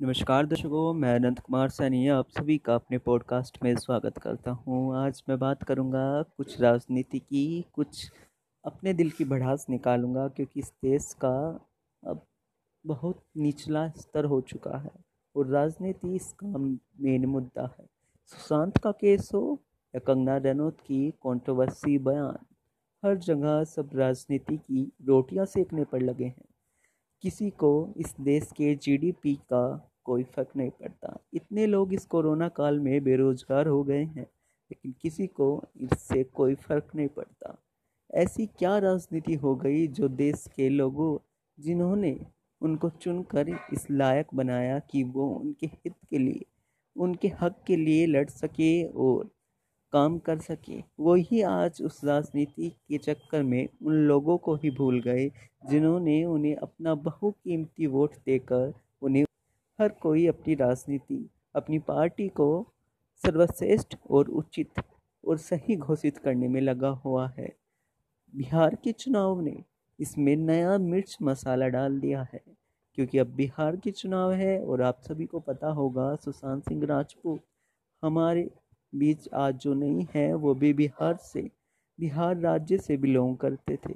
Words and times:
नमस्कार 0.00 0.46
दर्शकों, 0.46 0.92
मैं 0.94 1.14
अनंत 1.14 1.38
कुमार 1.38 1.68
सैनी, 1.68 2.08
आप 2.08 2.28
सभी 2.28 2.56
का 2.58 2.74
अपने 2.74 2.98
पॉडकास्ट 2.98 3.58
में 3.62 3.74
स्वागत 3.76 4.18
करता 4.18 4.50
हूँ। 4.50 4.96
आज 4.96 5.22
मैं 5.28 5.38
बात 5.38 5.62
करूँगा 5.62 6.22
कुछ 6.22 6.60
राजनीति 6.60 7.18
की, 7.18 7.64
कुछ 7.72 8.10
अपने 8.64 8.94
दिल 8.94 9.10
की 9.10 9.24
भड़ास 9.24 9.66
निकालूँगा 9.70 10.26
क्योंकि 10.28 10.60
इस 10.60 10.72
देश 10.84 11.12
का 11.14 11.60
अब 12.02 12.20
बहुत 12.84 13.22
निचला 13.36 13.88
स्तर 13.88 14.24
हो 14.24 14.40
चुका 14.40 14.78
है 14.78 14.90
और 15.36 15.46
राजनीति 15.46 16.14
इसका 16.14 16.46
मेन 16.46 17.26
मुद्दा 17.26 17.74
है। 17.78 17.86
सुशांत 18.26 18.78
का 18.78 18.92
केस 18.92 19.30
हो 19.34 19.58
या 19.94 20.00
कंगना 20.06 20.36
रनौत 20.36 20.80
की 20.80 21.10
कंट्रोवर्सी 21.10 21.98
बयान, 21.98 22.38
हर 23.02 23.16
जगह 23.18 23.62
सब 23.64 23.90
राजनीति 23.94 24.56
की 24.56 24.90
रोटियाँ 25.04 25.46
सेकने 25.46 25.84
पर 25.84 26.00
लगे 26.00 26.24
हैं। 26.24 26.53
किसी 27.24 27.48
को 27.50 27.68
इस 27.96 28.14
देश 28.20 28.48
के 28.56 28.74
जीडीपी 28.74 29.34
का 29.52 29.90
कोई 30.04 30.22
फ़र्क 30.24 30.48
नहीं 30.56 30.70
पड़ता। 30.70 31.16
इतने 31.34 31.66
लोग 31.66 31.92
इस 31.94 32.04
कोरोना 32.04 32.48
काल 32.48 32.80
में 32.80 33.04
बेरोज़गार 33.04 33.66
हो 33.66 33.82
गए 33.84 34.02
हैं, 34.04 34.26
लेकिन 34.70 34.94
किसी 35.02 35.26
को 35.26 35.46
इससे 35.80 36.24
कोई 36.24 36.54
फ़र्क 36.54 36.90
नहीं 36.94 37.08
पड़ता। 37.08 37.56
ऐसी 38.14 38.46
क्या 38.58 38.76
राजनीति 38.78 39.34
हो 39.34 39.54
गई 39.56 39.86
जो 39.88 40.08
देश 40.08 40.44
के 40.56 40.68
लोगों, 40.68 41.16
जिन्होंने 41.58 42.16
उनको 42.60 42.90
चुनकर 42.90 43.48
इस 43.48 43.86
लायक 43.90 44.34
बनाया 44.34 44.78
कि 44.78 45.02
वो 45.02 45.28
उनके 45.28 45.66
हित 45.66 45.94
के 46.10 46.18
लिए, 46.18 46.44
उनके 46.96 47.28
हक 47.40 47.62
के 47.66 47.76
लिए 47.76 48.06
लड़ 48.06 48.28
सके 48.28 48.84
और 48.84 49.30
काम 49.94 50.18
कर 50.18 50.38
सके। 50.40 50.82
वही 51.00 51.40
आज 51.42 51.80
उस 51.82 52.00
राजनीति 52.04 52.68
के 52.88 52.98
चक्कर 52.98 53.42
में 53.42 53.68
उन 53.82 53.94
लोगों 54.06 54.36
को 54.38 54.54
ही 54.54 54.70
भूल 54.70 55.00
गए, 55.00 55.30
जिन्होंने 55.70 56.24
उन्हें 56.24 56.56
अपना 56.56 56.94
बहुकीमती 56.94 57.86
वोट 57.86 58.14
देकर 58.26 58.72
उन्हें 59.02 59.24
हर 59.78 59.88
कोई 60.02 60.26
अपनी 60.26 60.54
राजनीति, 60.54 61.28
अपनी 61.54 61.78
पार्टी 61.78 62.28
को 62.30 62.66
सर्वश्रेष्ठ 63.22 63.94
और 64.10 64.28
उचित 64.30 64.82
और 65.24 65.36
सही 65.38 65.76
घोषित 65.76 66.18
करने 66.18 66.48
में 66.48 66.60
लगा 66.60 66.88
हुआ 67.04 67.28
है। 67.28 67.52
बिहार 68.32 68.74
के 68.74 68.92
चुनाव 68.92 69.40
ने 69.40 69.56
इसमें 69.98 70.34
नया 70.36 70.76
मिर्च 70.80 71.16
मसाला 71.22 71.68
डाल 71.68 71.98
दिया 72.00 72.22
है, 72.32 72.40
क्योंकि 72.98 73.18
अब 73.18 73.34
बिहार 73.36 73.76
के 73.76 73.90
चुनाव 73.92 74.32
है 74.32 74.58
और 74.60 74.82
आप 74.82 75.00
सभी 75.02 75.26
को 75.26 75.40
पता 75.40 75.70
होगा, 75.70 76.14
सुशांत 76.16 76.62
सिंह 76.62 76.84
राजपूत, 76.86 77.40
हमारे 78.02 78.48
बीच 78.94 79.28
आज 79.34 79.54
जो 79.54 79.74
नहीं 79.74 80.06
है, 80.14 80.34
वो 80.34 80.54
भी 80.54 80.72
बिहार 80.72 81.16
से, 81.16 81.50
बिहार 82.00 82.36
राज्य 82.36 82.78
से 82.78 82.96
बिलोंग 82.96 83.36
करते 83.36 83.76
थे। 83.76 83.94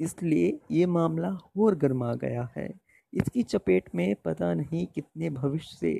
इसलिए 0.00 0.60
ये 0.70 0.86
मामला 0.86 1.38
और 1.58 1.74
गर्मा 1.74 2.14
गया 2.14 2.48
है। 2.56 2.70
इसकी 3.14 3.42
चपेट 3.42 3.94
में 3.94 4.14
पता 4.24 4.54
नहीं 4.54 4.86
कितने 4.86 5.30
भविष्य 5.30 5.76
से 5.76 5.94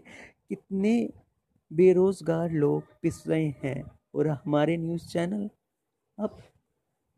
कितने 0.48 1.10
बेरोज़गार 1.72 2.50
लोग 2.50 2.82
पिस 3.02 3.26
रहे 3.26 3.48
हैं। 3.64 3.98
और 4.14 4.28
हमारे 4.28 4.76
न्यूज़ 4.76 5.08
चैनल, 5.08 5.50
अब 6.18 6.42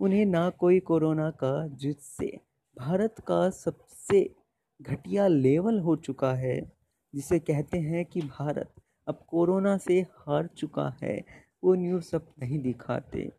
उन्हें 0.01 0.27
ना 0.27 0.51
कोई 0.51 0.81
कोरोना 0.81 1.31
का 1.31 1.67
जिससे 1.69 2.41
भारत 2.79 3.15
का 3.27 3.51
सबसे 3.51 4.35
घटिया 4.83 5.27
लेवल 5.27 5.79
हो 5.81 5.97
चुका 5.97 6.35
है, 6.35 6.73
जिसे 7.15 7.39
कहते 7.39 7.79
हैं 7.79 8.05
कि 8.05 8.21
भारत 8.21 8.73
अब 9.09 9.25
कोरोना 9.29 9.77
से 9.79 10.01
हार 10.01 10.47
चुका 10.47 10.97
है, 11.03 11.25
वो 11.65 11.75
न्यूज़ 11.75 12.17
अब 12.17 12.33
नहीं 12.39 12.59
दिखाते। 12.59 13.33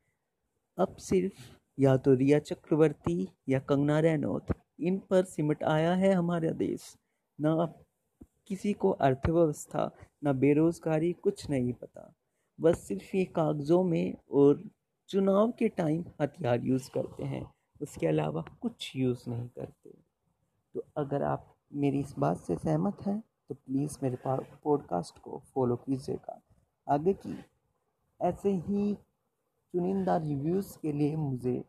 अब 0.78 0.96
सिर्फ़ 0.96 1.56
या 1.80 1.98
तो 1.98 2.14
रिया 2.14 2.40
चक्रवर्ती 2.40 3.30
या 3.50 3.60
कंगना 3.60 4.00
रनौत, 4.00 4.46
इन 4.80 5.00
पर 5.00 5.24
सिमट 5.24 5.64
आया 5.64 5.94
है 5.94 6.14
हमारा 6.14 6.50
देश। 6.50 6.98
ना 7.42 7.54
अब 7.54 7.84
किसी 8.48 8.74
को 8.74 8.92
अर्थव्यवस्था, 8.92 9.92
ना 10.24 10.34
बेरोज़गारी, 10.34 11.14
कुछ 11.14 11.50
नहीं 11.50 11.74
पता। 11.74 12.14
बस 12.62 12.80
सिर्फ़ 12.80 13.18
ये 13.18 13.26
कागज़ों 13.26 13.84
में 13.84 14.14
और 14.32 14.70
चुनाव 15.10 15.52
के 15.52 15.70
टाइम 15.70 16.06
हथियार 16.22 16.62
यूज़ 16.64 16.90
करते 16.92 17.24
हैं, 17.24 17.52
उसके 17.82 18.08
अलावा 18.08 18.46
कुछ 18.62 18.96
यूज़ 18.96 19.30
नहीं 19.30 19.48
करते। 19.48 19.94
तो 20.76 20.84
अगर 20.98 21.24
आप 21.24 21.56
मेरी 21.74 22.00
इस 22.00 22.16
बात 22.20 22.38
से 22.38 22.56
सहमत 22.56 22.98
हैं 23.02 23.24
तो 23.50 23.56
प्लीज़ 23.56 23.98
मेरे 24.04 24.18
पॉडकास्ट 24.64 25.20
को 25.20 25.42
फॉलो 25.54 25.76
कीजिएगा। 25.76 26.42
आगे 26.90 27.14
की, 27.14 27.36
ऐसे 28.22 28.52
ही 28.52 28.94
चुनिंदा 29.74 30.18
रिव्यूज़ 30.18 30.78
के 30.82 30.92
लिए 30.92 31.16
मुझे 31.16 31.64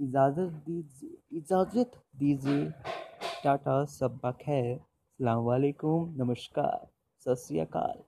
इजाज़त 0.00 0.52
दीजिए 0.66 1.38
इजाज़त 1.38 1.90
दीजिए। 2.16 2.70
टाटा 3.44 3.84
सब 3.84 4.20
खैर। 4.40 4.76
अलकुम 5.20 6.14
नमस्कार, 6.16 6.86
सत 7.18 7.34
श्रीकाल 7.34 8.02